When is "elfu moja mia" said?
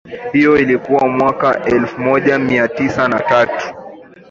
1.63-2.67